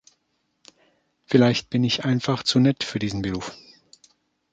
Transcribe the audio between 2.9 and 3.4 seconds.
diesen